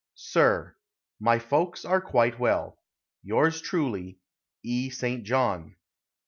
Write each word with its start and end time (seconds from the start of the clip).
Sir: 0.15 0.75
My 1.19 1.37
folks 1.37 1.85
are 1.85 2.01
quite 2.01 2.39
well. 2.39 2.79
Yours 3.21 3.61
truly, 3.61 4.17
E. 4.63 4.89
ST. 4.89 5.23
JOHN. 5.27 5.75